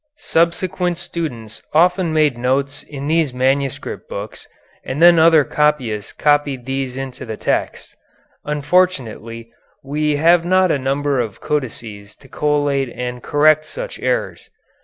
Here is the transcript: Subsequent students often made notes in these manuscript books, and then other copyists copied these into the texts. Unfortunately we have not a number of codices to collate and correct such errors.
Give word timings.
Subsequent 0.17 0.97
students 0.97 1.61
often 1.73 2.11
made 2.11 2.35
notes 2.35 2.81
in 2.81 3.05
these 3.07 3.35
manuscript 3.35 4.09
books, 4.09 4.47
and 4.83 4.99
then 4.99 5.19
other 5.19 5.43
copyists 5.43 6.11
copied 6.11 6.65
these 6.65 6.97
into 6.97 7.23
the 7.23 7.37
texts. 7.37 7.95
Unfortunately 8.43 9.51
we 9.83 10.15
have 10.15 10.43
not 10.43 10.71
a 10.71 10.79
number 10.79 11.19
of 11.19 11.39
codices 11.39 12.15
to 12.15 12.27
collate 12.27 12.89
and 12.89 13.21
correct 13.21 13.63
such 13.63 13.99
errors. 13.99 14.49